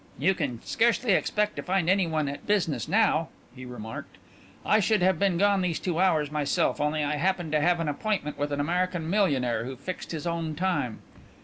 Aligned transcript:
"You 0.17 0.33
can 0.33 0.61
scarcely 0.63 1.11
expect 1.11 1.55
to 1.57 1.61
find 1.61 1.87
anyone 1.87 2.27
at 2.27 2.47
business 2.47 2.87
now," 2.87 3.27
he 3.55 3.67
remarked. 3.67 4.17
"I 4.65 4.79
should 4.79 5.03
have 5.03 5.19
been 5.19 5.37
gone 5.37 5.61
these 5.61 5.77
two 5.79 5.99
hours 5.99 6.31
myself 6.31 6.81
only 6.81 7.03
I 7.03 7.17
happened 7.17 7.51
to 7.51 7.61
have 7.61 7.79
an 7.79 7.87
appointment 7.87 8.35
with 8.39 8.51
an 8.51 8.59
American 8.59 9.07
millionaire 9.11 9.63
who 9.65 9.75
fixed 9.75 10.11
his 10.11 10.25
own 10.25 10.55
time." 10.55 11.03